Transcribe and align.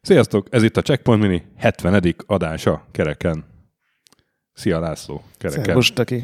Sziasztok, 0.00 0.46
ez 0.50 0.62
itt 0.62 0.76
a 0.76 0.82
Checkpoint 0.82 1.22
Mini 1.22 1.42
70. 1.56 2.14
adása 2.26 2.86
kereken. 2.90 3.44
Szia 4.52 4.80
László, 4.80 5.22
kereken. 5.38 5.64
Szervus, 5.64 5.92
Taki. 5.92 6.22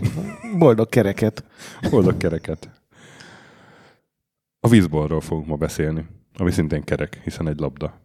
Boldog 0.59 0.89
kereket. 0.89 1.45
Boldog 1.91 2.16
kereket. 2.16 2.71
A 4.61 4.68
vízbolról 4.68 5.21
fogunk 5.21 5.46
ma 5.46 5.57
beszélni, 5.57 6.07
ami 6.39 6.50
szintén 6.50 6.82
kerek, 6.82 7.21
hiszen 7.25 7.48
egy 7.48 7.59
labda. 7.59 8.00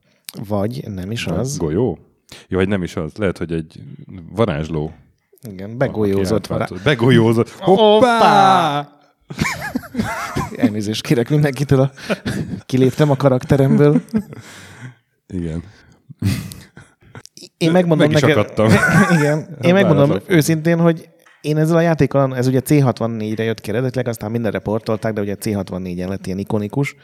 Vagy 0.47 0.83
nem 0.87 1.11
is 1.11 1.25
az. 1.25 1.57
Golyó? 1.57 1.99
Jó, 2.47 2.57
vagy 2.57 2.67
nem 2.67 2.83
is 2.83 2.95
az. 2.95 3.15
Lehet, 3.15 3.37
hogy 3.37 3.51
egy 3.51 3.83
varázsló. 4.29 4.93
Igen, 5.49 5.77
begolyózott. 5.77 6.47
Vará... 6.47 6.63
átváltott. 6.63 6.85
Begolyózott. 6.85 7.49
Hoppá! 7.59 8.89
Elnézést 10.55 11.03
kérek 11.03 11.29
mindenkitől, 11.29 11.79
a... 11.79 11.91
kiléptem 12.65 13.09
a 13.09 13.15
karakteremből. 13.15 14.01
Igen. 15.27 15.63
Én 17.57 17.71
megmondom 17.71 18.11
Meg 18.11 18.21
neked... 18.21 18.37
akadtam. 18.37 18.69
Igen. 19.19 19.57
Én 19.61 19.73
megmondom 19.73 20.07
Váratlan. 20.07 20.37
őszintén, 20.37 20.79
hogy 20.79 21.09
én 21.41 21.57
ezzel 21.57 21.75
a 21.75 21.81
játékkal, 21.81 22.35
ez 22.35 22.47
ugye 22.47 22.61
C64-re 22.65 23.43
jött 23.43 23.61
ki 23.61 23.69
eredetileg, 23.69 24.07
aztán 24.07 24.31
mindenre 24.31 24.59
portolták, 24.59 25.13
de 25.13 25.21
ugye 25.21 25.35
C64-en 25.39 26.07
lett 26.07 26.25
ilyen 26.25 26.37
ikonikus. 26.37 26.95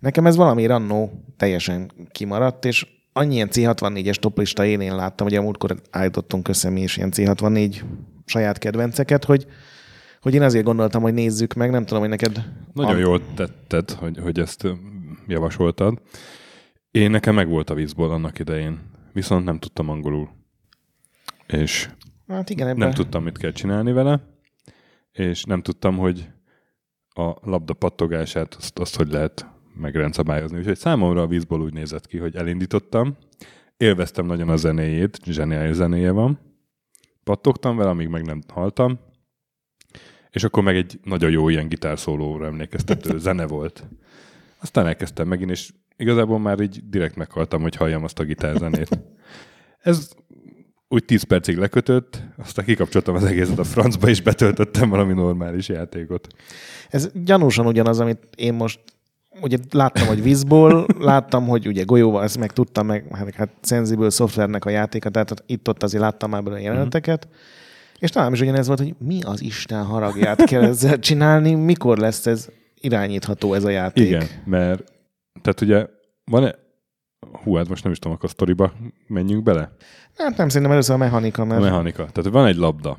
Nekem 0.00 0.26
ez 0.26 0.36
valami 0.36 0.66
annó 0.66 1.24
teljesen 1.36 1.92
kimaradt, 2.10 2.64
és 2.64 2.86
annyi 3.12 3.34
ilyen 3.34 3.48
C64-es 3.52 4.14
toplista 4.14 4.64
én, 4.64 4.80
én 4.80 4.94
láttam, 4.94 5.26
hogy 5.26 5.36
a 5.36 5.42
múltkor 5.42 5.80
állítottunk 5.90 6.48
össze 6.48 6.70
mi 6.70 6.80
is 6.80 6.96
ilyen 6.96 7.12
C64 7.16 7.80
saját 8.24 8.58
kedvenceket, 8.58 9.24
hogy, 9.24 9.46
hogy 10.20 10.34
én 10.34 10.42
azért 10.42 10.64
gondoltam, 10.64 11.02
hogy 11.02 11.14
nézzük 11.14 11.54
meg, 11.54 11.70
nem 11.70 11.84
tudom, 11.84 12.00
hogy 12.00 12.10
neked... 12.10 12.44
Nagyon 12.72 12.94
a- 12.94 12.98
jól 12.98 13.20
tetted, 13.34 13.90
hogy, 13.90 14.18
hogy 14.18 14.38
ezt 14.38 14.64
ö, 14.64 14.72
javasoltad. 15.26 16.02
Én 16.90 17.10
nekem 17.10 17.34
meg 17.34 17.48
volt 17.48 17.70
a 17.70 17.74
vízból 17.74 18.10
annak 18.10 18.38
idején, 18.38 18.80
viszont 19.12 19.44
nem 19.44 19.58
tudtam 19.58 19.88
angolul. 19.88 20.30
És 21.46 21.88
Hát 22.28 22.50
igen, 22.50 22.66
ebben... 22.66 22.78
nem 22.78 22.90
tudtam, 22.90 23.22
mit 23.22 23.38
kell 23.38 23.52
csinálni 23.52 23.92
vele, 23.92 24.20
és 25.12 25.44
nem 25.44 25.62
tudtam, 25.62 25.96
hogy 25.96 26.28
a 27.08 27.50
labda 27.50 27.74
pattogását, 27.74 28.54
azt, 28.54 28.78
azt 28.78 28.96
hogy 28.96 29.10
lehet 29.10 29.46
megrendszabályozni. 29.74 30.58
Úgyhogy 30.58 30.78
számomra 30.78 31.22
a 31.22 31.26
vízból 31.26 31.60
úgy 31.60 31.72
nézett 31.72 32.06
ki, 32.06 32.18
hogy 32.18 32.36
elindítottam, 32.36 33.16
élveztem 33.76 34.26
nagyon 34.26 34.48
a 34.48 34.56
zenéjét, 34.56 35.18
zseniális 35.24 35.74
zenéje 35.74 36.10
van, 36.10 36.38
pattogtam 37.24 37.76
vele, 37.76 37.90
amíg 37.90 38.08
meg 38.08 38.24
nem 38.24 38.40
haltam, 38.48 38.98
és 40.30 40.44
akkor 40.44 40.62
meg 40.62 40.76
egy 40.76 40.98
nagyon 41.02 41.30
jó 41.30 41.48
ilyen 41.48 41.68
gitárszólóra 41.68 42.46
emlékeztető 42.46 43.18
zene 43.28 43.46
volt. 43.46 43.84
Aztán 44.60 44.86
elkezdtem 44.86 45.28
megint, 45.28 45.50
és 45.50 45.72
igazából 45.96 46.38
már 46.38 46.60
így 46.60 46.88
direkt 46.88 47.16
meghaltam, 47.16 47.62
hogy 47.62 47.76
halljam 47.76 48.04
azt 48.04 48.18
a 48.18 48.24
gitárzenét. 48.24 48.98
Ez 49.78 50.10
úgy 50.88 51.04
10 51.04 51.22
percig 51.22 51.56
lekötött, 51.56 52.22
aztán 52.36 52.64
kikapcsoltam 52.64 53.14
az 53.14 53.24
egészet 53.24 53.58
a 53.58 53.64
francba, 53.64 54.08
és 54.08 54.20
betöltöttem 54.20 54.88
valami 54.88 55.12
normális 55.12 55.68
játékot. 55.68 56.26
Ez 56.88 57.10
gyanúsan 57.24 57.66
ugyanaz, 57.66 58.00
amit 58.00 58.28
én 58.36 58.54
most 58.54 58.80
ugye 59.40 59.58
láttam, 59.70 60.06
hogy 60.06 60.22
vízból, 60.22 60.86
láttam, 60.98 61.46
hogy 61.46 61.66
ugye 61.66 61.82
golyóval, 61.82 62.22
ezt 62.22 62.38
meg 62.38 62.52
tudtam, 62.52 62.86
meg 62.86 63.06
hát, 63.12 63.34
hát 63.34 63.48
Sensible 63.62 64.10
Softwarenek 64.10 64.64
a 64.64 64.70
játéka, 64.70 65.10
tehát 65.10 65.42
itt-ott 65.46 65.82
azért 65.82 66.02
láttam 66.02 66.30
már 66.30 66.42
belőle 66.42 66.62
jeleneteket, 66.62 67.28
és 67.98 68.10
talán 68.10 68.32
is 68.32 68.40
ugyanez 68.40 68.66
volt, 68.66 68.78
hogy 68.78 68.94
mi 68.98 69.22
az 69.22 69.42
Isten 69.42 69.84
haragját 69.84 70.44
kell 70.44 70.62
ezzel 70.62 70.98
csinálni, 70.98 71.54
mikor 71.54 71.98
lesz 71.98 72.26
ez 72.26 72.48
irányítható 72.80 73.54
ez 73.54 73.64
a 73.64 73.70
játék. 73.70 74.06
Igen, 74.06 74.26
mert 74.44 74.92
tehát 75.42 75.60
ugye 75.60 75.86
van-e, 76.24 76.54
hú, 77.42 77.54
hát 77.54 77.68
most 77.68 77.82
nem 77.82 77.92
is 77.92 77.98
tudom, 77.98 78.16
akkor 78.16 78.28
a 78.28 78.32
sztoriba 78.32 78.72
menjünk 79.06 79.42
bele. 79.42 79.72
Hát 80.16 80.36
nem 80.36 80.48
szerintem 80.48 80.70
először 80.70 80.94
a 80.94 80.98
mechanika, 80.98 81.42
A 81.42 81.44
mert 81.44 81.60
mechanika. 81.60 82.06
Tehát 82.12 82.32
van 82.32 82.46
egy 82.46 82.56
labda, 82.56 82.98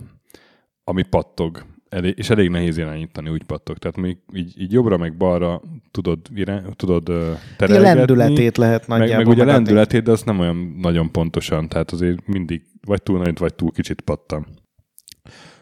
ami 0.84 1.04
pattog, 1.04 1.66
elég, 1.94 2.14
és 2.18 2.30
elég 2.30 2.50
nehéz 2.50 2.78
irányítani, 2.78 3.30
úgy 3.30 3.44
pattog. 3.44 3.78
Tehát 3.78 3.98
még 3.98 4.18
így, 4.34 4.62
így 4.62 4.72
jobbra 4.72 4.98
meg 4.98 5.18
balra 5.18 5.62
tudod, 5.92 6.20
irány, 6.36 6.64
tudod 6.76 7.10
uh, 7.10 7.16
a 7.16 7.38
terelgetni. 7.58 7.96
lendületét 7.96 8.58
lehet 8.58 8.88
meg, 8.88 9.00
nagyjából 9.00 9.26
meg 9.26 9.34
ugye 9.34 9.44
a 9.44 9.46
lendületét, 9.46 10.04
de 10.04 10.12
azt 10.12 10.26
nem 10.26 10.40
olyan 10.40 10.76
nagyon 10.82 11.12
pontosan, 11.12 11.68
tehát 11.68 11.92
azért 11.92 12.28
mindig 12.28 12.62
vagy 12.86 13.04
túl 13.04 13.18
nagy, 13.18 13.38
vagy 13.38 13.54
túl 13.54 13.72
kicsit 13.72 14.02
pattam. 14.02 14.46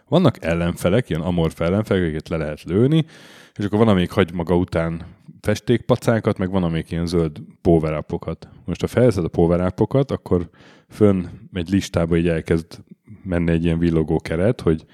Vannak 0.08 0.44
ellenfelek, 0.44 1.09
ilyen 1.09 1.22
amorf 1.22 1.62
ellenfelek, 1.62 2.03
akiket 2.03 2.30
le 2.30 2.38
lehet 2.38 2.64
lőni, 2.64 3.06
és 3.56 3.66
akkor 3.66 3.78
van, 3.78 3.88
amelyik 3.88 4.12
hagy 4.12 4.34
maga 4.34 4.56
után 4.58 5.06
festékpacákat, 5.41 6.38
meg 6.38 6.52
van, 6.52 6.64
amelyik 6.64 6.91
ilyen 6.91 7.06
zöld 7.06 7.41
power 7.62 8.06
Most 8.66 8.81
ha 8.81 8.88
felveszed 8.88 9.24
a 9.24 9.28
power 9.28 9.74
akkor 10.08 10.50
fönn 10.90 11.25
egy 11.53 11.70
listába 11.70 12.18
így 12.18 12.28
elkezd 12.28 12.66
menni 13.24 13.52
egy 13.52 13.64
ilyen 13.64 13.80
villogó 13.80 14.20
keret, 14.20 14.62
hogy 14.62 14.86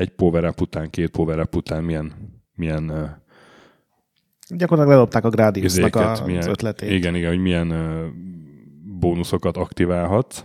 egy 0.00 0.10
power 0.10 0.44
up 0.44 0.60
után, 0.60 0.90
két 0.90 1.10
power 1.10 1.38
up 1.38 1.54
után 1.54 1.84
milyen, 1.84 2.12
milyen 2.54 3.18
Gyakorlatilag 4.48 4.88
lelopták 4.88 5.24
a 5.24 5.28
Gradiusnak 5.28 5.96
az 5.96 6.20
milyen, 6.20 6.48
ötletét. 6.48 6.90
Igen, 6.90 7.14
igen, 7.14 7.28
hogy 7.28 7.38
milyen 7.40 7.74
bónuszokat 8.98 9.56
aktiválhatsz, 9.56 10.44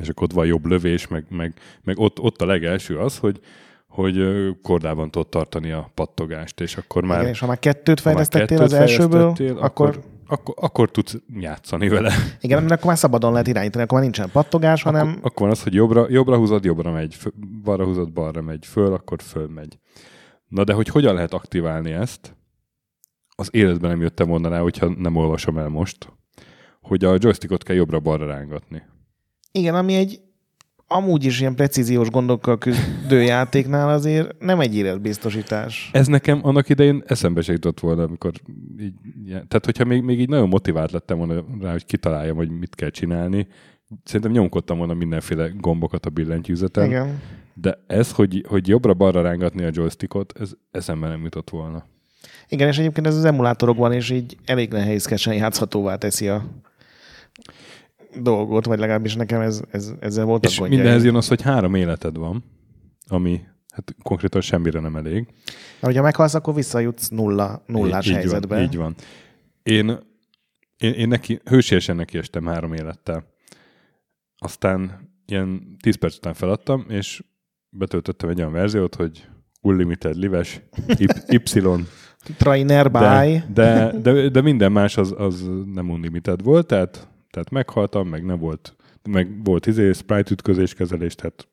és 0.00 0.08
akkor 0.08 0.22
ott 0.22 0.32
van 0.32 0.46
jobb 0.46 0.66
lövés, 0.66 1.08
meg, 1.08 1.24
meg, 1.28 1.54
meg 1.82 1.98
ott, 1.98 2.20
ott 2.20 2.40
a 2.40 2.46
legelső 2.46 2.98
az, 2.98 3.18
hogy 3.18 3.40
hogy 3.88 4.16
kordában 4.62 5.10
tudod 5.10 5.28
tartani 5.28 5.70
a 5.70 5.90
pattogást, 5.94 6.60
és 6.60 6.76
akkor 6.76 7.04
már... 7.04 7.18
Igen, 7.18 7.32
és 7.32 7.38
ha 7.38 7.46
már 7.46 7.58
kettőt 7.58 8.00
ha 8.00 8.12
már 8.12 8.14
fejlesztettél 8.14 8.46
kettőt 8.46 8.72
az 8.72 8.72
elsőből, 8.72 9.20
fejlesztettél, 9.20 9.56
akkor, 9.56 9.88
akkor, 9.88 10.02
akkor, 10.28 10.54
akkor 10.58 10.90
tudsz 10.90 11.16
játszani 11.34 11.88
vele. 11.88 12.12
igen, 12.40 12.60
mert 12.60 12.72
akkor 12.72 12.86
már 12.86 12.98
szabadon 12.98 13.32
lehet 13.32 13.46
irányítani, 13.46 13.82
akkor 13.82 13.94
már 13.94 14.02
nincsen 14.02 14.30
pattogás, 14.30 14.82
hanem 14.82 15.08
Akkor, 15.08 15.20
akkor 15.22 15.42
van 15.46 15.50
az, 15.50 15.62
hogy 15.62 15.74
jobbra, 15.74 16.06
jobbra 16.10 16.36
húzod, 16.36 16.64
jobbra 16.64 16.90
megy, 16.90 17.14
fö, 17.14 17.28
balra 17.62 17.84
húzod, 17.84 18.12
balra 18.12 18.42
megy, 18.42 18.66
föl, 18.66 18.92
akkor 18.92 19.22
föl 19.22 19.48
megy. 19.48 19.78
Na 20.48 20.64
de 20.64 20.72
hogy 20.72 20.88
hogyan 20.88 21.14
lehet 21.14 21.32
aktiválni 21.32 21.92
ezt, 21.92 22.36
az 23.36 23.48
életben 23.52 23.90
nem 23.90 24.00
jöttem 24.00 24.28
volna 24.28 24.48
rá, 24.48 24.60
hogyha 24.60 24.94
nem 24.98 25.16
olvasom 25.16 25.58
el 25.58 25.68
most, 25.68 26.12
hogy 26.80 27.04
a 27.04 27.16
joystickot 27.18 27.62
kell 27.62 27.76
jobbra-balra 27.76 28.26
rángatni. 28.26 28.82
Igen, 29.52 29.74
ami 29.74 29.94
egy 29.94 30.20
amúgy 30.88 31.24
is 31.24 31.40
ilyen 31.40 31.54
precíziós 31.54 32.10
gondokkal 32.10 32.58
küzdő 32.58 33.22
játéknál 33.34 33.88
azért 33.88 34.38
nem 34.38 34.60
egy 34.60 34.76
életbiztosítás. 34.76 35.90
Ez 35.92 36.06
nekem 36.06 36.40
annak 36.42 36.68
idején 36.68 37.02
eszembe 37.06 37.40
se 37.40 37.52
jutott 37.52 37.80
volna, 37.80 38.02
amikor 38.02 38.32
így, 38.80 38.94
tehát 39.26 39.64
hogyha 39.64 39.84
még, 39.84 40.02
még 40.02 40.20
így 40.20 40.28
nagyon 40.28 40.48
motivált 40.48 40.90
lettem 40.90 41.18
volna 41.18 41.44
rá, 41.60 41.70
hogy 41.70 41.84
kitaláljam, 41.84 42.36
hogy 42.36 42.50
mit 42.50 42.74
kell 42.74 42.90
csinálni, 42.90 43.46
szerintem 44.04 44.30
nyomkodtam 44.30 44.78
volna 44.78 44.94
mindenféle 44.94 45.48
gombokat 45.56 46.06
a 46.06 46.10
billentyűzeten, 46.10 46.86
Igen. 46.86 47.20
de 47.54 47.78
ez, 47.86 48.12
hogy, 48.12 48.44
hogy 48.48 48.68
jobbra-balra 48.68 49.22
rángatni 49.22 49.64
a 49.64 49.70
joystickot, 49.72 50.32
ez 50.40 50.50
eszembe 50.70 51.08
nem 51.08 51.22
jutott 51.22 51.50
volna. 51.50 51.84
Igen, 52.48 52.68
és 52.68 52.78
egyébként 52.78 53.06
ez 53.06 53.16
az 53.16 53.24
emulátorokban 53.24 53.92
is 53.92 54.10
így 54.10 54.36
elég 54.44 54.70
nehézkesen 54.70 55.34
játszhatóvá 55.34 55.96
teszi 55.96 56.28
a 56.28 56.44
dolgot, 58.22 58.66
vagy 58.66 58.78
legalábbis 58.78 59.14
nekem 59.14 59.40
ez, 59.40 59.62
ez, 59.70 59.92
ezzel 60.00 60.24
voltak 60.24 60.50
És 60.50 60.58
gondjaim. 60.58 60.80
mindenhez 60.82 61.06
jön 61.06 61.16
az, 61.16 61.28
hogy 61.28 61.42
három 61.42 61.74
életed 61.74 62.16
van, 62.16 62.44
ami 63.06 63.40
hát 63.72 63.94
konkrétan 64.02 64.40
semmire 64.40 64.80
nem 64.80 64.96
elég. 64.96 65.24
Mert 65.24 65.80
hogyha 65.80 66.02
meghalsz, 66.02 66.34
akkor 66.34 66.54
visszajutsz 66.54 67.08
nulla, 67.08 67.62
nullás 67.66 68.06
így 68.06 68.14
helyzetbe. 68.14 68.54
Van, 68.54 68.64
így 68.64 68.76
van. 68.76 68.94
Én, 69.62 69.98
én, 70.76 70.92
én 70.92 71.08
neki, 71.08 71.40
hősiesen 71.44 71.96
neki 71.96 72.18
estem 72.18 72.46
három 72.46 72.72
élettel. 72.72 73.24
Aztán 74.38 75.10
ilyen 75.26 75.76
10 75.82 75.96
perc 75.96 76.16
után 76.16 76.34
feladtam, 76.34 76.84
és 76.88 77.22
betöltöttem 77.70 78.28
egy 78.28 78.38
olyan 78.38 78.52
verziót, 78.52 78.94
hogy 78.94 79.28
Unlimited 79.62 80.16
Lives, 80.16 80.60
Y, 80.98 81.06
Trainer 82.36 82.90
by. 82.90 82.98
de, 82.98 83.42
de, 83.52 84.12
de, 84.12 84.28
de 84.28 84.40
minden 84.40 84.72
más 84.72 84.96
az, 84.96 85.14
az 85.18 85.48
nem 85.72 85.90
Unlimited 85.90 86.42
volt, 86.42 86.66
tehát, 86.66 87.08
tehát 87.38 87.66
meghaltam, 87.66 88.08
meg 88.08 88.24
nem 88.24 88.38
volt, 88.38 88.76
meg 89.08 89.44
volt 89.44 89.66
izé, 89.66 89.92
sprite 89.92 90.32
ütközés 90.32 90.74
kezelés, 90.74 91.14
tehát 91.14 91.48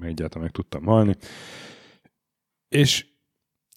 egyáltalán 0.00 0.42
meg 0.42 0.50
tudtam 0.50 0.84
halni. 0.84 1.16
És, 2.68 3.06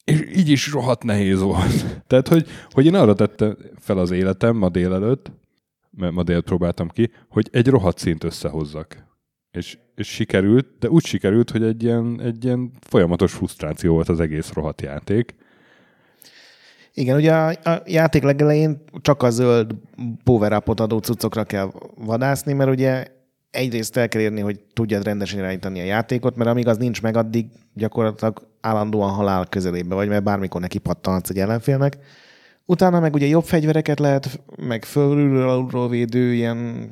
és 0.04 0.22
így 0.36 0.50
is 0.50 0.72
rohadt 0.72 1.04
nehéz 1.04 1.42
volt. 1.42 1.86
Tehát, 2.08 2.28
hogy, 2.28 2.48
hogy 2.70 2.86
én 2.86 2.96
arra 2.96 3.14
tettem 3.14 3.58
fel 3.76 3.98
az 3.98 4.12
életem 4.12 4.56
ma 4.56 4.70
délelőtt, 4.70 5.32
mert 5.90 6.14
ma 6.14 6.24
délt 6.24 6.46
próbáltam 6.46 6.90
ki, 6.90 7.12
hogy 7.30 7.48
egy 7.52 7.68
rohadt 7.68 7.98
szint 7.98 8.24
összehozzak. 8.24 9.06
És, 9.52 9.78
és 9.96 10.08
sikerült, 10.08 10.68
de 10.80 10.90
úgy 10.90 11.06
sikerült, 11.06 11.52
hogy 11.52 11.64
egy 11.64 11.84
ilyen, 11.84 12.22
egy 12.22 12.44
ilyen 12.44 12.72
folyamatos 12.80 13.34
frusztráció 13.34 13.94
volt 13.94 14.10
az 14.10 14.20
egész 14.20 14.54
rohadt 14.54 14.82
játék. 14.82 15.36
Igen, 17.00 17.16
ugye 17.16 17.34
a, 17.34 17.48
a 17.64 17.82
játék 17.86 18.24
legelején 18.24 18.84
csak 19.02 19.24
a 19.24 19.30
zöld 19.30 19.76
power 20.24 20.54
upot 20.54 20.80
adó 20.80 20.98
cuccokra 20.98 21.44
kell 21.44 21.72
vadászni, 21.96 22.54
mert 22.54 22.70
ugye 22.70 23.06
egyrészt 23.52 23.98
el 23.98 24.08
kell 24.08 24.22
érni, 24.22 24.42
hogy 24.42 24.60
tudjad 24.74 25.04
rendesen 25.04 25.40
irányítani 25.40 25.80
a 25.80 25.84
játékot, 25.84 26.36
mert 26.36 26.50
amíg 26.50 26.68
az 26.68 26.78
nincs 26.78 27.02
meg, 27.02 27.18
addig 27.18 27.46
gyakorlatilag 27.74 28.48
állandóan 28.62 29.14
halál 29.14 29.46
közelébe 29.46 29.96
vagy, 29.96 30.08
mert 30.08 30.24
bármikor 30.24 30.62
neki 30.62 30.78
pattanhatsz 30.78 31.30
egy 31.30 31.40
ellenfélnek. 31.40 31.98
Utána 32.66 33.00
meg 33.00 33.14
ugye 33.14 33.26
jobb 33.26 33.44
fegyvereket 33.44 34.00
lehet, 34.00 34.42
meg 34.56 34.86
fölülről 34.86 35.50
alulról 35.50 35.90
védő 35.90 36.34
ilyen 36.34 36.90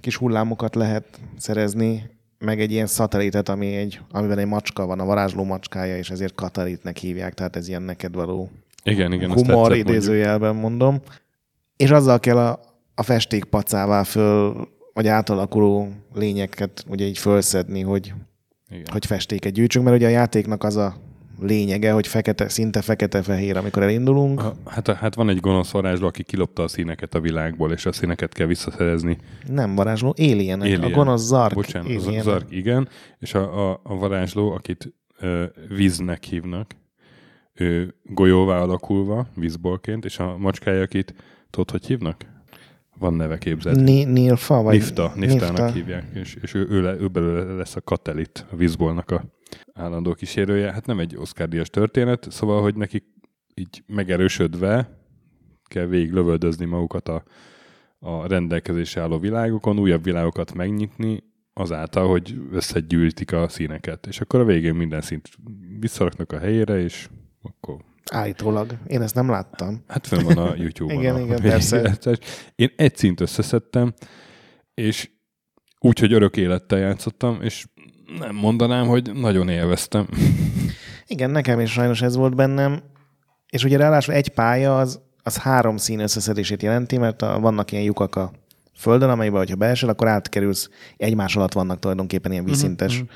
kis 0.00 0.16
hullámokat 0.16 0.74
lehet 0.74 1.20
szerezni, 1.36 2.10
meg 2.38 2.60
egy 2.60 2.72
ilyen 2.72 2.86
szatelitet, 2.86 3.48
ami 3.48 3.74
egy, 3.74 4.00
amiben 4.10 4.38
egy 4.38 4.46
macska 4.46 4.86
van, 4.86 5.00
a 5.00 5.04
varázsló 5.04 5.44
macskája, 5.44 5.96
és 5.96 6.10
ezért 6.10 6.34
katalitnek 6.34 6.96
hívják, 6.96 7.34
tehát 7.34 7.56
ez 7.56 7.68
ilyen 7.68 7.82
neked 7.82 8.14
való 8.14 8.50
Igen, 8.86 9.12
igen. 9.12 9.28
humor 9.28 9.46
tetszett, 9.46 9.56
mondjuk. 9.56 9.88
idézőjelben 9.88 10.56
mondom. 10.56 11.00
És 11.76 11.90
azzal 11.90 12.20
kell 12.20 12.38
a, 12.38 12.60
a 12.94 13.02
festékpacává 13.02 14.02
föl, 14.02 14.68
vagy 14.92 15.06
átalakuló 15.06 15.88
lényeket 16.14 16.84
ugye 16.88 17.04
így 17.04 17.18
fölszedni, 17.18 17.80
hogy, 17.80 18.12
Igen. 18.70 18.86
hogy 18.92 19.06
festéket 19.06 19.52
gyűjtsünk, 19.52 19.84
mert 19.84 19.96
ugye 19.96 20.06
a 20.06 20.10
játéknak 20.10 20.64
az 20.64 20.76
a 20.76 20.96
lényege, 21.40 21.92
hogy 21.92 22.06
fekete, 22.06 22.48
szinte 22.48 22.82
fekete-fehér, 22.82 23.56
amikor 23.56 23.82
elindulunk. 23.82 24.42
Hát, 24.64 24.88
hát 24.88 25.14
van 25.14 25.28
egy 25.28 25.40
gonosz 25.40 25.70
varázsló, 25.70 26.06
aki 26.06 26.22
kilopta 26.22 26.62
a 26.62 26.68
színeket 26.68 27.14
a 27.14 27.20
világból, 27.20 27.72
és 27.72 27.86
a 27.86 27.92
színeket 27.92 28.32
kell 28.32 28.46
visszaszerezni. 28.46 29.18
Nem 29.46 29.74
varázsló, 29.74 30.14
alien, 30.18 30.60
Alien. 30.60 30.82
a 30.82 30.90
gonosz 30.90 31.22
zark. 31.22 31.54
Bocsánat, 31.54 32.04
alien. 32.06 32.22
Zark, 32.22 32.46
igen. 32.50 32.88
És 33.18 33.34
a, 33.34 33.70
a, 33.70 33.80
a 33.82 33.96
varázsló, 33.96 34.50
akit 34.50 34.94
ö, 35.18 35.44
víznek 35.68 36.24
hívnak, 36.24 36.70
ő 37.56 37.94
golyóvá 38.02 38.60
alakulva, 38.60 39.26
vízbolként, 39.34 40.04
és 40.04 40.18
a 40.18 40.36
macskája, 40.38 40.82
akit 40.82 41.14
tudod, 41.50 41.70
hogy 41.70 41.86
hívnak? 41.86 42.24
Van 42.98 43.14
neve 43.14 43.38
képzeld. 43.38 43.82
Ni- 43.82 44.04
Nilfa? 44.04 44.62
Vagy 44.62 44.74
Nifta, 44.74 45.12
Niftának 45.16 45.72
hívják, 45.74 46.04
és, 46.14 46.36
és 46.42 46.54
ő, 46.54 46.66
ő, 46.70 46.82
le, 46.82 46.96
ő 46.98 47.08
belőle 47.08 47.54
lesz 47.54 47.76
a 47.76 47.80
Katelit, 47.80 48.46
a 48.50 48.56
vízbolnak 48.56 49.10
a 49.10 49.24
állandó 49.72 50.14
kísérője. 50.14 50.72
Hát 50.72 50.86
nem 50.86 50.98
egy 50.98 51.16
Oscar-díjas 51.16 51.70
történet, 51.70 52.26
szóval, 52.30 52.62
hogy 52.62 52.74
nekik 52.74 53.04
így 53.54 53.82
megerősödve 53.86 54.98
kell 55.68 55.86
végig 55.86 56.12
lövöldözni 56.12 56.64
magukat 56.64 57.08
a, 57.08 57.22
a 57.98 58.26
rendelkezésre 58.26 59.00
álló 59.00 59.18
világokon, 59.18 59.78
újabb 59.78 60.04
világokat 60.04 60.54
megnyitni, 60.54 61.22
azáltal, 61.52 62.08
hogy 62.08 62.40
összegyűjtik 62.52 63.32
a 63.32 63.48
színeket. 63.48 64.06
És 64.06 64.20
akkor 64.20 64.40
a 64.40 64.44
végén 64.44 64.74
minden 64.74 65.00
szint 65.00 65.28
visszaraknak 65.78 66.32
a 66.32 66.38
helyére, 66.38 66.80
és 66.80 67.08
akkor 67.46 67.84
Állítólag. 68.12 68.78
Én 68.86 69.02
ezt 69.02 69.14
nem 69.14 69.30
láttam. 69.30 69.84
Hát 69.88 70.06
fönn 70.06 70.22
van 70.22 70.38
a 70.38 70.54
YouTube-on. 70.56 71.00
Igen, 71.00 71.14
a 71.14 71.18
igen, 71.18 71.40
persze. 71.40 71.98
Én 72.54 72.72
egy 72.76 72.96
szint 72.96 73.20
összeszedtem, 73.20 73.94
és 74.74 75.10
úgy, 75.78 75.98
hogy 75.98 76.12
örök 76.12 76.36
élettel 76.36 76.78
játszottam, 76.78 77.42
és 77.42 77.66
nem 78.18 78.34
mondanám, 78.34 78.86
hogy 78.86 79.12
nagyon 79.12 79.48
élveztem. 79.48 80.08
Igen, 81.06 81.30
nekem 81.30 81.60
is 81.60 81.72
sajnos 81.72 82.02
ez 82.02 82.16
volt 82.16 82.34
bennem. 82.34 82.82
És 83.50 83.64
ugye 83.64 83.76
ráadásul 83.76 84.14
egy 84.14 84.28
pálya 84.28 84.78
az, 84.78 85.00
az 85.22 85.36
három 85.36 85.76
szín 85.76 86.00
összeszedését 86.00 86.62
jelenti, 86.62 86.98
mert 86.98 87.22
a, 87.22 87.40
vannak 87.40 87.72
ilyen 87.72 87.84
lyukak 87.84 88.16
a 88.16 88.32
földön, 88.76 89.10
amelyben, 89.10 89.38
hogyha 89.38 89.56
beesel, 89.56 89.88
akkor 89.88 90.08
átkerülsz, 90.08 90.68
egymás 90.96 91.36
alatt 91.36 91.52
vannak 91.52 91.78
tulajdonképpen 91.78 92.32
ilyen 92.32 92.44
vízszintes 92.44 92.94
uh-huh. 92.94 93.08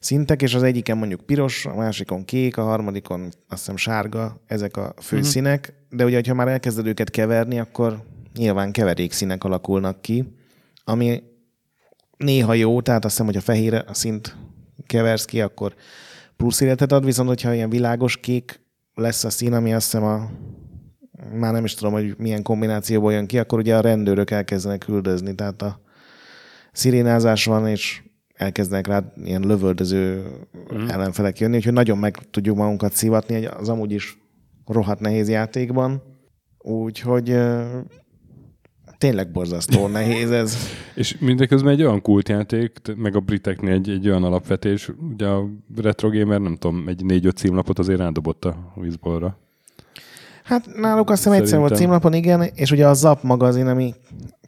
Szintek, 0.00 0.42
és 0.42 0.54
az 0.54 0.62
egyiken 0.62 0.98
mondjuk 0.98 1.20
piros, 1.20 1.66
a 1.66 1.74
másikon 1.74 2.24
kék, 2.24 2.56
a 2.56 2.62
harmadikon 2.62 3.20
azt 3.22 3.34
hiszem 3.48 3.76
sárga, 3.76 4.40
ezek 4.46 4.76
a 4.76 4.94
fő 5.00 5.18
uh-huh. 5.18 5.54
de 5.90 6.04
ugye, 6.04 6.20
ha 6.26 6.34
már 6.34 6.48
elkezded 6.48 6.86
őket 6.86 7.10
keverni, 7.10 7.58
akkor 7.58 8.02
nyilván 8.34 8.72
keverékszínek 8.72 9.44
alakulnak 9.44 10.00
ki, 10.00 10.36
ami 10.84 11.22
néha 12.16 12.54
jó, 12.54 12.80
tehát 12.80 13.04
azt 13.04 13.12
hiszem, 13.12 13.26
hogy 13.26 13.36
a 13.36 13.40
fehér 13.40 13.74
a 13.74 13.94
szint 13.94 14.36
keversz 14.86 15.24
ki, 15.24 15.40
akkor 15.40 15.74
plusz 16.36 16.60
életet 16.60 16.92
ad, 16.92 17.04
viszont 17.04 17.28
hogyha 17.28 17.54
ilyen 17.54 17.70
világos 17.70 18.16
kék 18.16 18.60
lesz 18.94 19.24
a 19.24 19.30
szín, 19.30 19.52
ami 19.52 19.74
azt 19.74 19.84
hiszem 19.84 20.04
a 20.04 20.30
már 21.32 21.52
nem 21.52 21.64
is 21.64 21.74
tudom, 21.74 21.92
hogy 21.92 22.14
milyen 22.18 22.42
kombinációból 22.42 23.12
jön 23.12 23.26
ki, 23.26 23.38
akkor 23.38 23.58
ugye 23.58 23.76
a 23.76 23.80
rendőrök 23.80 24.30
elkezdenek 24.30 24.78
küldözni, 24.78 25.34
tehát 25.34 25.62
a 25.62 25.80
szirénázás 26.72 27.44
van, 27.44 27.68
és 27.68 28.02
elkezdenek 28.38 28.86
rá 28.86 29.12
ilyen 29.24 29.42
lövöldöző 29.42 30.22
mm. 30.74 30.88
ellenfelek 30.88 31.38
jönni, 31.38 31.56
úgyhogy 31.56 31.72
nagyon 31.72 31.98
meg 31.98 32.16
tudjuk 32.30 32.56
magunkat 32.56 32.92
szivatni 32.92 33.34
egy- 33.34 33.50
az 33.58 33.68
amúgy 33.68 33.92
is 33.92 34.18
rohadt 34.66 35.00
nehéz 35.00 35.28
játékban. 35.28 36.02
Úgyhogy 36.58 37.36
tényleg 38.98 39.30
borzasztó 39.30 39.86
nehéz 39.86 40.30
ez. 40.30 40.56
És 40.94 41.18
mindeközben 41.18 41.72
egy 41.72 41.82
olyan 41.82 42.02
kultjáték, 42.02 42.72
meg 42.96 43.16
a 43.16 43.20
briteknél 43.20 43.72
egy, 43.72 43.88
egy 43.90 44.08
olyan 44.08 44.24
alapvetés, 44.24 44.90
ugye 45.12 45.26
a 45.26 45.48
Retro 45.76 46.10
Gamer, 46.10 46.40
nem 46.40 46.56
tudom, 46.56 46.88
egy 46.88 47.04
négy-öt 47.04 47.36
címlapot 47.36 47.78
azért 47.78 47.98
rádobott 47.98 48.44
a 48.44 48.72
vízbolra. 48.74 49.38
Hát 50.48 50.76
náluk 50.76 51.10
azt 51.10 51.22
hiszem 51.22 51.40
egyszer 51.40 51.58
volt 51.58 51.76
címlapon, 51.76 52.12
igen, 52.12 52.42
és 52.42 52.70
ugye 52.70 52.86
a 52.86 52.94
ZAP 52.94 53.22
magazin, 53.22 53.66
ami 53.66 53.94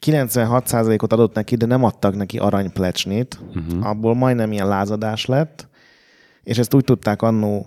96%-ot 0.06 1.12
adott 1.12 1.35
neki, 1.35 1.56
de 1.56 1.67
nem 1.67 1.85
adtak 1.85 2.17
neki 2.17 2.38
aranyplecsnét, 2.38 3.41
uh-huh. 3.55 3.87
abból 3.87 4.14
majdnem 4.14 4.52
ilyen 4.52 4.69
lázadás 4.69 5.26
lett, 5.26 5.69
és 6.43 6.58
ezt 6.58 6.75
úgy 6.75 6.85
tudták 6.85 7.23
annó 7.23 7.67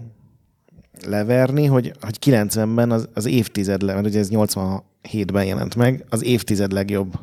leverni, 1.05 1.65
hogy, 1.65 1.93
hogy 2.01 2.17
90-ben 2.25 2.91
az, 2.91 3.09
az 3.13 3.25
évtized, 3.25 3.83
mert 3.83 4.05
ugye 4.05 4.19
ez 4.19 4.29
87-ben 4.31 5.45
jelent 5.45 5.75
meg, 5.75 6.05
az 6.09 6.23
évtized 6.23 6.71
legjobb 6.71 7.13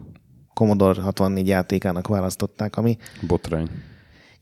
Commodore 0.55 1.01
64 1.01 1.49
játékának 1.49 2.09
választották, 2.09 2.77
ami 2.77 2.97
Botrány. 3.27 3.69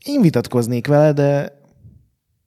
én 0.05 0.21
vitatkoznék 0.21 0.87
vele, 0.87 1.13
de 1.13 1.58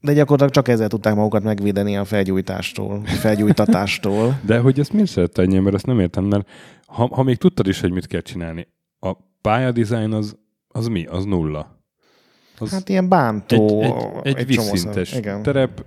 de 0.02 0.12
gyakorlatilag 0.12 0.52
csak 0.52 0.69
ezzel 0.69 0.88
tudták 0.88 1.14
magukat 1.14 1.43
megvédeni 1.43 1.96
a 1.96 2.04
felgyújtástól, 2.04 3.04
felgyújtatástól. 3.04 4.38
De 4.46 4.58
hogy 4.58 4.81
ezt 4.81 4.93
miért 4.93 5.10
szerette 5.10 5.43
ennyi 5.43 5.56
ember, 5.56 5.75
ezt 5.75 5.87
nem 5.87 6.00
értem, 6.00 6.25
mert 6.25 6.49
ha, 6.87 7.06
ha 7.06 7.22
még 7.22 7.37
tudtad 7.37 7.66
is, 7.66 7.81
hogy 7.81 7.93
mit 7.93 8.06
kell 8.06 8.20
csinálni, 8.20 8.69
a 8.99 9.12
pályadizájn 9.40 10.12
az, 10.12 10.37
az 10.69 10.87
mi? 10.87 11.04
Az 11.06 11.25
nulla. 11.25 11.81
Az 12.58 12.70
Hát 12.70 12.88
ilyen 12.88 13.08
bántó. 13.08 13.82
egy, 13.82 13.93
egy, 14.22 14.37
egy, 14.37 14.46
csomószor. 14.46 14.72
vízszintes 14.72 15.12
Igen. 15.14 15.43
terep, 15.43 15.84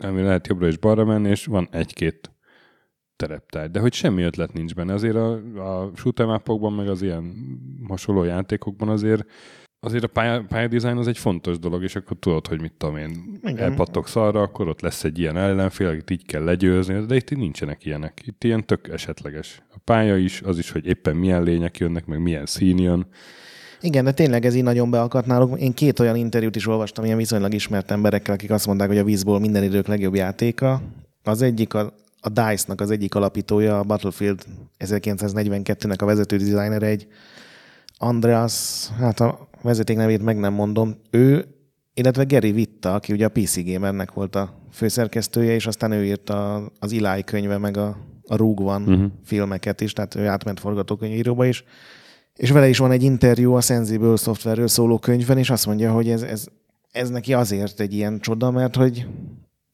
ami 0.00 0.22
lehet 0.22 0.46
jobbra 0.46 0.66
és 0.66 0.78
balra 0.78 1.04
menni, 1.04 1.28
és 1.28 1.46
van 1.46 1.68
egy-két 1.70 2.30
tereptár. 3.16 3.70
De 3.70 3.80
hogy 3.80 3.92
semmi 3.92 4.22
ötlet 4.22 4.52
nincs 4.52 4.74
benne. 4.74 4.92
Azért 4.92 5.16
a, 5.16 5.32
a 5.56 5.90
shoot'em 5.92 6.76
meg 6.76 6.88
az 6.88 7.02
ilyen 7.02 7.34
hasonló 7.88 8.22
játékokban 8.22 8.88
azért 8.88 9.24
azért 9.84 10.04
a 10.04 10.06
pálya, 10.06 10.44
pályadizájn 10.48 10.96
az 10.96 11.08
egy 11.08 11.18
fontos 11.18 11.58
dolog, 11.58 11.82
és 11.82 11.96
akkor 11.96 12.16
tudod, 12.20 12.46
hogy 12.46 12.60
mit 12.60 12.72
tudom 12.78 12.96
én, 12.96 13.40
Igen. 13.42 13.58
elpattogsz 13.58 14.16
arra, 14.16 14.40
akkor 14.40 14.68
ott 14.68 14.80
lesz 14.80 15.04
egy 15.04 15.18
ilyen 15.18 15.36
ellenfél, 15.36 15.88
akit 15.88 16.10
így 16.10 16.26
kell 16.26 16.44
legyőzni, 16.44 17.06
de 17.06 17.14
itt 17.14 17.30
nincsenek 17.30 17.84
ilyenek. 17.84 18.22
Itt 18.26 18.44
ilyen 18.44 18.66
tök 18.66 18.88
esetleges. 18.88 19.62
A 19.74 19.78
pálya 19.84 20.16
is, 20.16 20.40
az 20.42 20.58
is, 20.58 20.70
hogy 20.70 20.86
éppen 20.86 21.16
milyen 21.16 21.42
lények 21.42 21.78
jönnek, 21.78 22.06
meg 22.06 22.22
milyen 22.22 22.46
szín 22.46 22.78
jön. 22.78 23.06
Igen, 23.80 24.04
de 24.04 24.12
tényleg 24.12 24.44
ez 24.44 24.54
így 24.54 24.62
nagyon 24.62 24.90
beakadt 24.90 25.26
náluk. 25.26 25.60
Én 25.60 25.72
két 25.72 25.98
olyan 25.98 26.16
interjút 26.16 26.56
is 26.56 26.66
olvastam 26.66 27.04
ilyen 27.04 27.16
viszonylag 27.16 27.54
ismert 27.54 27.90
emberekkel, 27.90 28.34
akik 28.34 28.50
azt 28.50 28.66
mondták, 28.66 28.88
hogy 28.88 28.98
a 28.98 29.04
vízból 29.04 29.40
minden 29.40 29.62
idők 29.62 29.86
legjobb 29.86 30.14
játéka. 30.14 30.82
Az 31.22 31.42
egyik 31.42 31.74
a, 31.74 31.92
a 32.20 32.28
DICE-nak 32.28 32.80
az 32.80 32.90
egyik 32.90 33.14
alapítója, 33.14 33.78
a 33.78 33.82
Battlefield 33.82 34.44
1942-nek 34.78 35.98
a 35.98 36.04
vezető 36.04 36.36
designer 36.36 36.82
egy 36.82 37.06
Andreas, 38.04 38.88
hát 38.98 39.20
a 39.20 39.48
vezeték 39.62 39.96
nevét 39.96 40.22
meg 40.22 40.38
nem 40.38 40.52
mondom, 40.52 40.96
ő, 41.10 41.44
illetve 41.94 42.24
Gary 42.24 42.52
Vitta, 42.52 42.94
aki 42.94 43.12
ugye 43.12 43.24
a 43.24 43.28
PC 43.28 43.64
Gamernek 43.64 44.12
volt 44.12 44.36
a 44.36 44.54
főszerkesztője, 44.72 45.54
és 45.54 45.66
aztán 45.66 45.92
ő 45.92 46.04
írta 46.04 46.54
az 46.78 46.92
Eli 46.92 47.24
könyve, 47.24 47.58
meg 47.58 47.76
a, 47.76 47.96
a 48.26 48.42
One 48.42 48.92
uh-huh. 48.92 49.10
filmeket 49.24 49.80
is, 49.80 49.92
tehát 49.92 50.14
ő 50.14 50.26
átment 50.26 50.60
forgatókönyvíróba 50.60 51.44
is. 51.46 51.64
És 52.34 52.50
vele 52.50 52.68
is 52.68 52.78
van 52.78 52.90
egy 52.90 53.02
interjú 53.02 53.52
a 53.52 53.60
Sensible 53.60 54.16
szoftverről 54.16 54.68
szóló 54.68 54.98
könyvben, 54.98 55.38
és 55.38 55.50
azt 55.50 55.66
mondja, 55.66 55.92
hogy 55.92 56.08
ez, 56.08 56.22
ez, 56.22 56.46
ez 56.92 57.10
neki 57.10 57.34
azért 57.34 57.80
egy 57.80 57.94
ilyen 57.94 58.20
csoda, 58.20 58.50
mert 58.50 58.76
hogy 58.76 59.06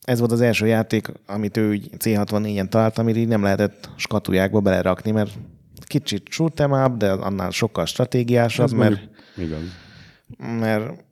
ez 0.00 0.18
volt 0.18 0.32
az 0.32 0.40
első 0.40 0.66
játék, 0.66 1.12
amit 1.26 1.56
ő 1.56 1.70
úgy 1.70 1.90
C64-en 1.98 2.68
talált, 2.68 2.98
amit 2.98 3.16
így 3.16 3.28
nem 3.28 3.42
lehetett 3.42 3.90
skatujákba 3.96 4.60
belerakni, 4.60 5.10
mert 5.10 5.30
kicsit 5.90 6.28
shoot'em 6.30 6.94
de 6.98 7.10
annál 7.10 7.50
sokkal 7.50 7.86
stratégiásabb, 7.86 8.66
Ez 8.66 8.72
mert, 8.72 9.08
igaz. 9.36 9.62
mert 10.38 11.04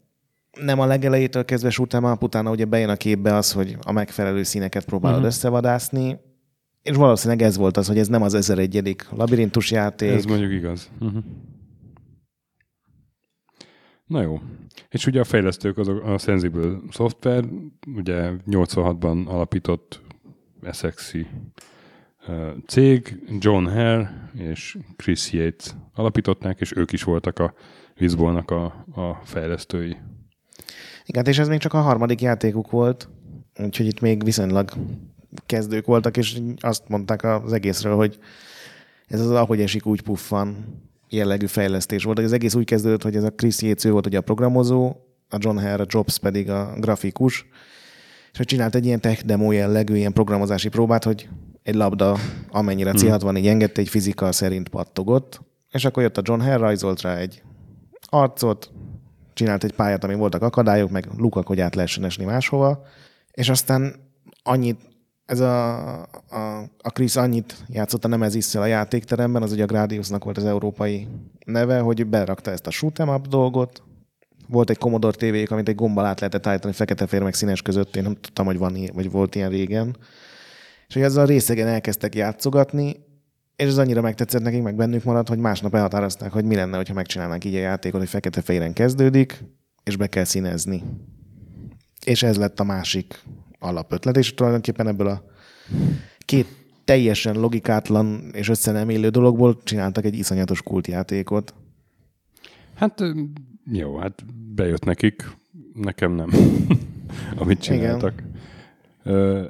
nem 0.61 0.81
a 0.81 0.87
legelejétől 0.87 1.45
kezdve 1.45 1.71
shoot'em 1.73 2.13
up, 2.13 2.23
utána 2.23 2.51
ugye 2.51 2.65
bejön 2.65 2.89
a 2.89 2.97
képbe 2.97 3.35
az, 3.35 3.53
hogy 3.53 3.77
a 3.83 3.93
megfelelő 3.93 4.43
színeket 4.43 4.85
próbálod 4.85 5.17
uh-huh. 5.17 5.33
összevadászni, 5.33 6.19
és 6.83 6.97
valószínűleg 6.97 7.43
ez 7.43 7.57
volt 7.57 7.77
az, 7.77 7.87
hogy 7.87 7.99
ez 7.99 8.09
nem 8.09 8.23
az 8.23 8.35
1001. 8.35 8.97
labirintus 9.11 9.71
játék. 9.71 10.13
Ez 10.13 10.25
mondjuk 10.25 10.53
igaz. 10.53 10.91
Uh-huh. 11.01 11.25
Na 14.07 14.23
jó. 14.23 14.41
És 14.89 15.07
ugye 15.07 15.21
a 15.21 15.25
fejlesztők 15.25 15.79
azok 15.79 16.05
a 16.05 16.19
Sensible 16.19 16.79
Software, 16.91 17.47
ugye 17.95 18.33
86-ban 18.51 19.27
alapított 19.27 20.01
SXI 20.73 21.27
cég, 22.67 23.23
John 23.39 23.65
Hare 23.65 24.31
és 24.35 24.77
Chris 24.97 25.33
Yates 25.33 25.75
alapították, 25.95 26.61
és 26.61 26.77
ők 26.77 26.93
is 26.93 27.03
voltak 27.03 27.39
a 27.39 27.55
Vizbolnak 27.95 28.51
a, 28.51 28.65
a 28.95 29.21
fejlesztői. 29.25 29.97
Igen, 31.05 31.25
és 31.25 31.39
ez 31.39 31.49
még 31.49 31.59
csak 31.59 31.75
a 31.75 31.81
harmadik 31.81 32.21
játékuk 32.21 32.71
volt, 32.71 33.09
úgyhogy 33.59 33.87
itt 33.87 34.01
még 34.01 34.25
viszonylag 34.25 34.71
kezdők 35.47 35.87
voltak, 35.87 36.17
és 36.17 36.39
azt 36.59 36.89
mondták 36.89 37.23
az 37.23 37.53
egészről, 37.53 37.97
hogy 37.97 38.19
ez 39.07 39.21
az 39.21 39.31
ahogy 39.31 39.61
esik, 39.61 39.87
úgy 39.87 40.03
puffan 40.03 40.65
jellegű 41.09 41.47
fejlesztés 41.47 42.05
volt. 42.05 42.19
Az 42.19 42.33
egész 42.33 42.55
úgy 42.55 42.65
kezdődött, 42.65 43.03
hogy 43.03 43.17
ez 43.17 43.25
a 43.25 43.31
Chris 43.31 43.63
Yates 43.63 43.85
ő 43.85 43.91
volt 43.91 44.07
ugye 44.07 44.19
a 44.19 44.23
programozó, 44.23 44.97
a 45.29 45.37
John 45.39 45.59
Hare, 45.59 45.83
a 45.83 45.87
Jobs 45.89 46.19
pedig 46.19 46.51
a 46.51 46.75
grafikus, 46.79 47.47
és 48.33 48.37
hogy 48.37 48.47
csinált 48.47 48.75
egy 48.75 48.87
ilyen 48.87 49.01
tech 49.01 49.25
demo 49.25 49.53
jellegű, 49.53 49.97
ilyen 49.97 50.13
programozási 50.13 50.69
próbát, 50.69 51.05
hogy 51.05 51.29
egy 51.69 51.75
labda, 51.75 52.19
amennyire 52.51 52.93
C64 52.95 53.47
engedte, 53.47 53.81
egy 53.81 53.89
fizika 53.89 54.33
szerint 54.33 54.69
pattogott, 54.69 55.41
és 55.71 55.85
akkor 55.85 56.03
jött 56.03 56.19
a 56.19 56.23
John 56.25 56.41
Hare, 56.41 56.57
rajzolt 56.57 57.01
rá 57.01 57.17
egy 57.17 57.43
arcot, 58.01 58.71
csinált 59.35 59.65
egy 59.65 59.73
pályát, 59.73 60.05
ami 60.05 60.15
voltak 60.15 60.43
akadályok, 60.43 60.91
meg 60.91 61.09
lukak, 61.17 61.47
hogy 61.47 61.61
át 61.61 61.75
lehessen 61.75 62.05
esni 62.05 62.25
máshova, 62.25 62.83
és 63.31 63.49
aztán 63.49 63.95
annyit, 64.43 64.81
ez 65.27 65.41
a, 65.41 65.77
a, 66.29 66.61
a 66.79 66.91
Chris 66.91 67.17
annyit 67.17 67.57
játszott 67.69 68.05
a 68.05 68.09
Nemezisszel 68.09 68.63
a 68.63 68.67
játékteremben, 68.67 69.43
az 69.43 69.53
ugye 69.53 69.63
a 69.63 69.67
Gradiusnak 69.67 70.25
volt 70.25 70.37
az 70.37 70.45
európai 70.45 71.09
neve, 71.45 71.79
hogy 71.79 72.07
berakta 72.07 72.51
ezt 72.51 72.67
a 72.67 72.71
shoot'em 72.71 73.15
up 73.17 73.27
dolgot, 73.27 73.83
volt 74.49 74.71
egy 74.71 74.79
Commodore 74.79 75.17
tv 75.17 75.53
amit 75.53 75.69
egy 75.69 75.75
gombbal 75.75 76.05
át 76.05 76.21
lehetett 76.21 76.47
állítani 76.47 76.75
fekete-fér 76.75 77.23
meg 77.23 77.35
színes 77.35 77.63
között, 77.63 77.97
én 77.97 78.03
nem 78.03 78.15
tudtam, 78.21 78.47
hogy 78.47 78.59
van 78.59 78.91
vagy 78.95 79.11
volt 79.11 79.35
ilyen 79.35 79.51
régen. 79.51 79.97
És 80.89 80.95
hogy 80.95 81.03
ezzel 81.03 81.23
a 81.23 81.27
részegen 81.27 81.67
elkezdtek 81.67 82.15
játszogatni, 82.15 82.97
és 83.57 83.67
ez 83.67 83.79
annyira 83.79 84.01
megtetszett 84.01 84.43
nekik, 84.43 84.63
meg 84.63 84.77
bennük 84.77 85.05
maradt, 85.05 85.29
hogy 85.29 85.39
másnap 85.39 85.75
elhatározták, 85.75 86.33
hogy 86.33 86.45
mi 86.45 86.55
lenne, 86.55 86.77
ha 86.77 86.95
megcsinálnánk 86.95 87.45
így 87.45 87.55
a 87.55 87.59
játékot, 87.59 88.01
hogy 88.01 88.09
fekete-féren 88.09 88.73
kezdődik, 88.73 89.45
és 89.85 89.97
be 89.97 90.07
kell 90.07 90.25
színezni. 90.25 90.83
És 92.05 92.23
ez 92.23 92.37
lett 92.37 92.61
a 92.61 92.65
másik 92.65 93.23
alapötlet, 93.59 94.17
és 94.17 94.35
tulajdonképpen 94.35 94.89
ebből 94.89 95.07
a 95.07 95.25
két 96.19 96.47
teljesen 96.85 97.41
logikátlan 97.41 98.31
és 98.33 98.49
össze 98.49 98.73
nem 98.73 98.89
élő 98.89 99.09
dologból 99.09 99.61
csináltak 99.65 100.05
egy 100.05 100.19
iszonyatos 100.19 100.63
kultjátékot. 100.63 101.55
Hát 102.75 103.03
jó, 103.73 103.97
hát 103.97 104.25
bejött 104.55 104.85
nekik, 104.85 105.37
nekem 105.75 106.13
nem, 106.13 106.31
amit 107.41 107.61
csináltak. 107.61 108.13
Igen. 108.13 108.28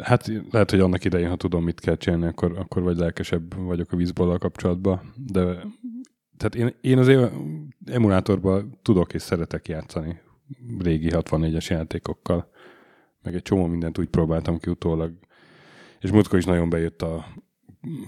Hát 0.02 0.30
lehet, 0.50 0.70
hogy 0.70 0.80
annak 0.80 1.04
idején, 1.04 1.28
ha 1.28 1.36
tudom, 1.36 1.64
mit 1.64 1.80
kell 1.80 1.96
csinálni, 1.96 2.26
akkor, 2.26 2.58
akkor 2.58 2.82
vagy 2.82 2.96
lelkesebb 2.96 3.54
vagyok 3.54 3.92
a 3.92 3.96
vízbollal 3.96 4.38
kapcsolatban, 4.38 5.14
de 5.16 5.42
tehát 6.36 6.54
én, 6.54 6.74
én 6.80 6.98
azért 6.98 7.32
emulátorban 7.86 8.78
tudok 8.82 9.14
és 9.14 9.22
szeretek 9.22 9.68
játszani 9.68 10.20
régi 10.78 11.08
64-es 11.10 11.66
játékokkal, 11.66 12.50
meg 13.22 13.34
egy 13.34 13.42
csomó 13.42 13.66
mindent 13.66 13.98
úgy 13.98 14.08
próbáltam 14.08 14.58
ki 14.58 14.70
utólag, 14.70 15.12
és 16.00 16.10
múltkor 16.10 16.38
is 16.38 16.44
nagyon 16.44 16.70
bejött 16.70 17.02
a 17.02 17.26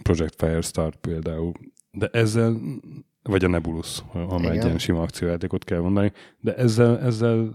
Project 0.03 0.35
Firestart 0.37 0.97
például, 0.97 1.53
de 1.93 2.09
ezzel, 2.13 2.61
vagy 3.23 3.45
a 3.45 3.49
Nebulus, 3.49 4.03
ha 4.13 4.51
egy 4.51 4.65
ilyen 4.65 4.79
sima 4.79 5.03
akciójátékot 5.03 5.65
kell 5.65 5.81
mondani, 5.81 6.13
de 6.41 6.55
ezzel, 6.55 7.01
ezzel 7.01 7.53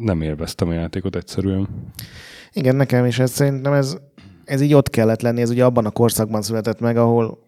nem 0.00 0.22
élveztem 0.22 0.68
a 0.68 0.72
játékot 0.72 1.16
egyszerűen. 1.16 1.68
Igen, 2.56 2.76
nekem 2.76 3.04
is 3.04 3.18
ez 3.18 3.30
szerintem 3.30 3.72
ez, 3.72 3.96
ez 4.44 4.60
így 4.60 4.74
ott 4.74 4.90
kellett 4.90 5.20
lenni, 5.20 5.40
ez 5.40 5.50
ugye 5.50 5.64
abban 5.64 5.86
a 5.86 5.90
korszakban 5.90 6.42
született 6.42 6.80
meg, 6.80 6.96
ahol 6.96 7.38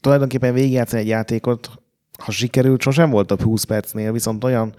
tulajdonképpen 0.00 0.54
végigjátszani 0.54 1.02
egy 1.02 1.08
játékot, 1.08 1.70
ha 2.18 2.30
sikerült, 2.30 2.80
sosem 2.80 3.10
volt 3.10 3.26
több 3.26 3.42
20 3.42 3.64
percnél, 3.64 4.12
viszont 4.12 4.44
olyan 4.44 4.74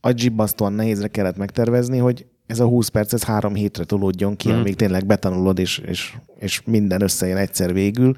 agyibbasztóan 0.00 0.72
nehézre 0.72 1.08
kellett 1.08 1.36
megtervezni, 1.36 1.98
hogy 1.98 2.26
ez 2.46 2.60
a 2.60 2.66
20 2.66 2.88
perc, 2.88 3.12
ez 3.12 3.24
három 3.24 3.54
hétre 3.54 3.84
tolódjon 3.84 4.36
ki, 4.36 4.48
mm. 4.48 4.58
amíg 4.58 4.76
tényleg 4.76 5.06
betanulod, 5.06 5.58
és, 5.58 5.78
és, 5.78 6.16
és 6.38 6.62
minden 6.64 7.02
összejön 7.02 7.36
egyszer 7.36 7.72
végül. 7.72 8.16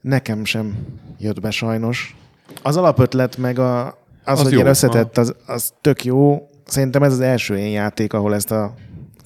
Nekem 0.00 0.44
sem 0.44 0.76
jött 1.18 1.40
be 1.40 1.50
sajnos. 1.50 2.16
Az 2.62 2.76
alapötlet 2.76 3.36
meg 3.36 3.58
a, 3.58 3.86
az, 3.86 3.94
az 4.24 4.42
hogy 4.42 4.52
jó, 4.52 4.64
összetett, 4.64 5.18
az, 5.18 5.34
az 5.46 5.72
tök 5.80 6.04
jó. 6.04 6.48
Szerintem 6.64 7.02
ez 7.02 7.12
az 7.12 7.20
első 7.20 7.56
ilyen 7.56 7.70
játék, 7.70 8.12
ahol 8.12 8.34
ezt 8.34 8.50
a 8.50 8.74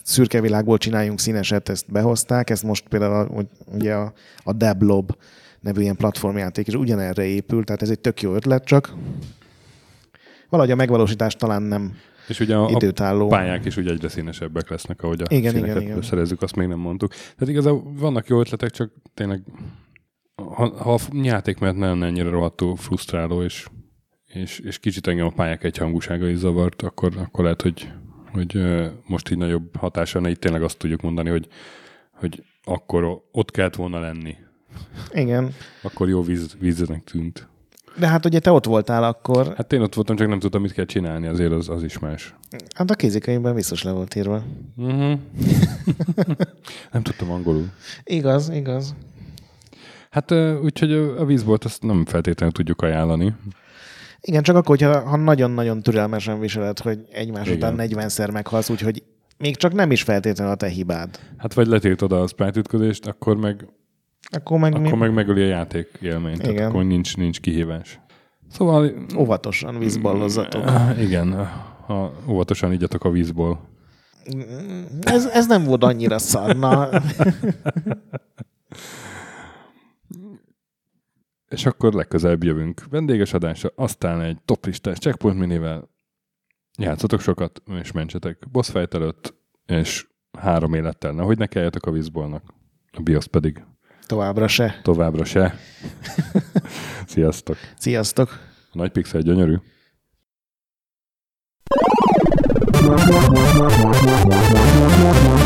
szürke 0.07 0.41
világból 0.41 0.79
csináljunk 0.79 1.21
színeset, 1.21 1.69
ezt 1.69 1.93
behozták, 1.93 2.51
ezt 2.51 2.63
most 2.63 2.89
például 2.89 3.15
a, 3.15 3.43
ugye 3.75 3.95
a, 3.95 4.13
a 4.43 4.53
Deblob 4.53 5.17
nevű 5.61 5.81
ilyen 5.81 5.97
platformjáték 5.97 6.67
is 6.67 6.75
ugyanerre 6.75 7.25
épül, 7.25 7.65
tehát 7.65 7.83
ez 7.83 7.91
egy 7.91 8.01
tök 8.01 8.23
jó 8.23 8.35
ötlet, 8.35 8.65
csak 8.65 8.95
valahogy 10.49 10.73
a 10.73 10.77
megvalósítás 10.77 11.35
talán 11.35 11.63
nem 11.63 11.97
és 12.29 12.41
ugye 12.41 12.57
a, 12.57 12.71
időtálló. 12.71 13.27
a 13.27 13.29
pályák 13.29 13.65
is 13.65 13.77
ugye 13.77 13.91
egyre 13.91 14.09
színesebbek 14.09 14.71
lesznek, 14.71 15.03
ahogy 15.03 15.21
a 15.21 15.25
igen, 15.29 15.53
színeket 15.53 15.77
igen, 15.77 15.89
igen. 15.89 16.03
szerezzük, 16.03 16.43
azt 16.43 16.57
még 16.57 16.69
nem 16.69 16.79
mondtuk. 16.79 17.11
Tehát 17.11 17.49
igazából 17.49 17.93
vannak 17.95 18.29
jó 18.29 18.41
ötletek, 18.41 18.71
csak 18.71 18.93
tényleg 19.15 19.43
ha, 20.35 20.83
ha 20.83 20.93
a 20.93 20.99
játék 21.13 21.59
mert 21.59 21.77
nem 21.77 22.03
ennyire 22.03 22.29
rohadtul 22.31 22.77
frusztráló, 22.77 23.43
és, 23.43 23.67
és, 24.27 24.59
és 24.59 24.79
kicsit 24.79 25.07
engem 25.07 25.27
a 25.27 25.33
pályák 25.37 25.65
egyhangúsága 25.65 26.29
is 26.29 26.37
zavart, 26.37 26.83
akkor, 26.83 27.13
akkor 27.17 27.45
lehet, 27.45 27.63
hogy 27.63 27.93
hogy 28.37 28.81
most 29.07 29.31
így 29.31 29.39
nagyobb 29.39 29.77
hatása, 29.77 30.21
ne 30.21 30.31
itt 30.31 30.41
tényleg 30.41 30.63
azt 30.63 30.79
tudjuk 30.79 31.01
mondani, 31.01 31.31
hogy, 31.31 31.49
hogy 32.13 32.45
akkor 32.65 33.23
ott 33.33 33.51
kellett 33.51 33.75
volna 33.75 34.01
lenni. 34.01 34.35
Igen. 35.13 35.55
akkor 35.83 36.09
jó 36.09 36.23
víz, 36.23 36.57
víznek 36.61 37.05
tűnt. 37.05 37.49
De 37.99 38.07
hát 38.07 38.25
ugye 38.25 38.39
te 38.39 38.51
ott 38.51 38.65
voltál 38.65 39.05
akkor. 39.05 39.55
Hát 39.57 39.73
én 39.73 39.81
ott 39.81 39.95
voltam, 39.95 40.17
csak 40.17 40.29
nem 40.29 40.39
tudtam, 40.39 40.63
mit 40.63 40.73
kell 40.73 40.85
csinálni, 40.85 41.27
azért 41.27 41.53
az, 41.53 41.69
az 41.69 41.83
is 41.83 41.99
más. 41.99 42.35
Hát 42.75 42.91
a 42.91 42.95
kézikönyvben 42.95 43.55
biztos 43.55 43.83
le 43.83 43.91
volt 43.91 44.15
írva. 44.15 44.43
Uh-huh. 44.77 45.19
nem 46.93 47.03
tudtam 47.03 47.31
angolul. 47.31 47.69
Igaz, 48.05 48.49
igaz. 48.49 48.95
Hát 50.11 50.31
úgyhogy 50.63 50.93
a 50.93 51.25
vízbolt 51.25 51.65
azt 51.65 51.83
nem 51.83 52.05
feltétlenül 52.05 52.55
tudjuk 52.55 52.83
ajánlani. 52.83 53.35
Igen, 54.27 54.43
csak 54.43 54.57
akkor, 54.57 54.79
hogyha, 54.79 55.09
ha 55.09 55.17
nagyon-nagyon 55.17 55.83
türelmesen 55.83 56.41
viseled, 56.41 56.79
hogy 56.79 56.99
egymás 57.13 57.47
Igen. 57.49 57.57
után 57.57 57.89
40-szer 57.89 58.33
meghalsz, 58.33 58.71
úgyhogy 58.71 59.03
még 59.39 59.57
csak 59.57 59.73
nem 59.73 59.91
is 59.91 60.03
feltétlenül 60.03 60.53
a 60.53 60.57
te 60.57 60.69
hibád. 60.69 61.19
Hát 61.37 61.55
vagy 61.55 61.67
letiltod 61.67 62.13
a 62.13 62.27
sprite 62.27 62.59
ütközést, 62.59 63.07
akkor 63.07 63.37
meg, 63.37 63.69
akkor 64.31 64.59
meg, 64.59 64.75
akkor 64.75 64.93
mi... 64.93 64.99
meg 64.99 65.13
megöli 65.13 65.43
a 65.43 65.47
játék 65.47 65.89
élményt, 66.01 66.43
Igen. 66.43 66.55
tehát 66.55 66.71
akkor 66.71 66.85
nincs, 66.85 67.17
nincs 67.17 67.41
kihívás. 67.41 68.01
Szóval... 68.51 68.93
Óvatosan 69.17 69.79
vízballozzatok. 69.79 70.71
Igen, 71.01 71.49
ha 71.87 72.13
óvatosan 72.29 72.73
igyatok 72.73 73.05
a 73.05 73.11
vízból. 73.11 73.61
Ez, 75.01 75.27
ez 75.27 75.47
nem 75.47 75.65
volt 75.65 75.85
annyira 75.85 76.19
szarna. 76.19 76.89
és 81.57 81.67
akkor 81.67 81.93
legközelebb 81.93 82.45
jövünk 82.45 82.83
vendéges 82.91 83.33
adásra, 83.33 83.71
aztán 83.75 84.21
egy 84.21 84.39
toplistás 84.45 84.99
checkpoint 84.99 85.39
minivel 85.39 85.89
játszatok 86.79 87.21
sokat, 87.21 87.63
és 87.81 87.93
mentsetek 87.93 88.51
boss 88.51 88.71
fight 88.71 88.95
előtt, 88.95 89.35
és 89.67 90.07
három 90.39 90.75
élettel, 90.75 91.13
nehogy 91.13 91.39
ne 91.39 91.47
kelljetek 91.47 91.85
a 91.85 91.91
vízbolnak. 91.91 92.43
A 92.93 93.03
BIOS 93.03 93.27
pedig. 93.27 93.65
Továbbra 94.07 94.49
se. 94.49 94.81
Továbbra 94.83 95.25
se. 95.25 95.55
Sziasztok. 97.07 97.57
Sziasztok. 97.79 98.29
A 98.73 98.77
nagy 98.77 98.91
pixel 98.91 99.21
gyönyörű. 99.21 99.57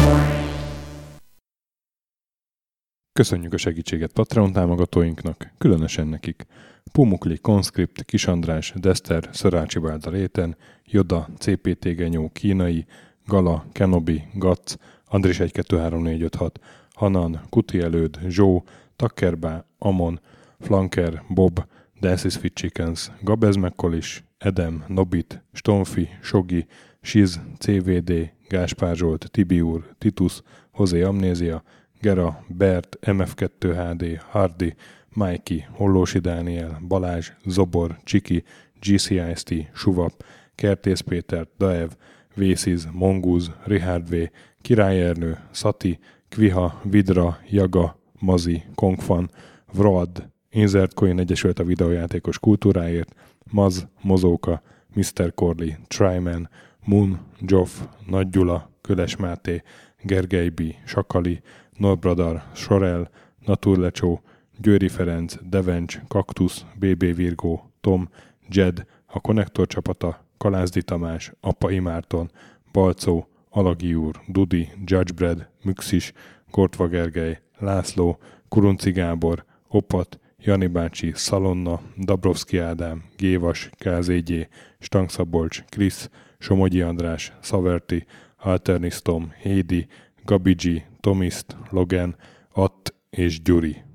Köszönjük 3.20 3.52
a 3.52 3.56
segítséget 3.56 4.12
Patreon 4.12 4.52
támogatóinknak, 4.52 5.52
különösen 5.58 6.06
nekik. 6.06 6.46
Pumukli, 6.92 7.36
Conscript, 7.36 8.04
Kisandrás, 8.04 8.72
Dester, 8.76 9.28
Szörácsi 9.32 9.78
Bálda 9.78 10.10
Réten, 10.10 10.56
Joda, 10.84 11.28
CPT 11.38 11.84
Genyó, 11.96 12.30
Kínai, 12.32 12.86
Gala, 13.26 13.64
Kenobi, 13.72 14.22
Gac, 14.34 14.74
Andris 15.04 15.36
123456, 15.36 16.60
Hanan, 16.94 17.40
Kuti 17.48 17.80
Előd, 17.80 18.18
Zsó, 18.28 18.64
Takkerbá, 18.96 19.64
Amon, 19.78 20.20
Flanker, 20.58 21.22
Bob, 21.28 21.66
Dances 22.00 22.36
Fit 22.36 22.54
Chickens, 22.54 23.10
Gabez 23.20 23.56
Mekkolis, 23.56 24.24
Edem, 24.38 24.84
Nobit, 24.86 25.42
Stonfi, 25.52 26.08
Sogi, 26.22 26.66
Siz, 27.00 27.40
CVD, 27.58 28.32
Gáspár 28.48 28.96
Zsolt, 28.96 29.30
Tibiur, 29.30 29.94
Titus, 29.98 30.42
Hozé 30.70 31.02
Amnézia, 31.02 31.62
Gera, 32.00 32.45
Bert, 32.49 32.99
MF2 33.02 33.75
HD, 33.75 34.21
Hardy, 34.30 34.75
Mikey, 35.14 35.66
Hollósi 35.71 36.19
Dániel, 36.19 36.80
Balázs, 36.88 37.33
Zobor, 37.47 37.99
Csiki, 38.04 38.45
GCIST, 38.80 39.54
Suvap, 39.73 40.25
Kertész 40.54 41.00
Péter, 41.00 41.47
Daev, 41.59 41.90
Vésziz, 42.35 42.88
Mongúz, 42.92 43.50
Richard 43.64 44.09
V, 44.09 44.14
Király 44.61 45.02
Ernő, 45.02 45.38
Szati, 45.50 45.99
Kviha, 46.28 46.80
Vidra, 46.83 47.38
Jaga, 47.49 47.99
Mazi, 48.19 48.62
Kongfan, 48.75 49.30
Vrad, 49.73 50.28
Insert 50.50 50.95
Coin 50.95 51.19
Egyesült 51.19 51.59
a 51.59 51.64
videójátékos 51.64 52.38
kultúráért, 52.38 53.14
Maz, 53.50 53.88
Mozóka, 54.02 54.62
Mr. 54.95 55.35
Corley, 55.35 55.71
Tryman, 55.88 56.49
Moon, 56.85 57.21
Joff, 57.40 57.80
Nagy 58.07 58.28
Gyula, 58.28 58.71
Köles 58.80 59.16
Máté, 59.16 59.62
Gergely 60.02 60.49
B., 60.49 60.62
Sakali, 60.85 61.40
Norbradar, 61.80 62.42
Sorel, 62.54 63.10
Naturlecsó, 63.44 64.20
Győri 64.58 64.88
Ferenc, 64.88 65.37
Devencs, 65.49 66.00
Kaktusz, 66.08 66.64
BB 66.78 67.14
Virgó, 67.14 67.70
Tom, 67.80 68.08
Jed, 68.49 68.87
a 69.06 69.20
Konnektor 69.20 69.66
csapata, 69.66 70.25
Kalázdi 70.38 70.82
Tamás, 70.82 71.32
Appai 71.40 71.78
Márton, 71.78 72.30
Balcó, 72.72 73.28
Alagi 73.50 73.94
úr, 73.94 74.20
Dudi, 74.28 74.68
Judgebred, 74.84 75.49
Müxis, 75.62 76.12
Kortva 76.50 76.87
Gergely, 76.87 77.40
László, 77.58 78.18
Kurunci 78.49 78.90
Gábor, 78.90 79.44
Opat, 79.68 80.18
Jani 80.38 80.66
bácsi, 80.66 81.12
Szalonna, 81.14 81.80
Dabrowski 81.99 82.58
Ádám, 82.58 83.04
Gévas, 83.16 83.70
KZG, 83.78 84.49
Stangszabolcs, 84.78 85.64
Krisz, 85.68 86.10
Somogyi 86.38 86.80
András, 86.80 87.32
Szaverti, 87.40 88.06
Alternisztom, 88.37 89.32
Hédi, 89.42 89.87
Gabigi, 90.24 90.82
Tomiszt, 91.00 91.56
Logan, 91.70 92.16
Att 92.52 92.94
és 93.10 93.40
Gyuri. 93.44 93.89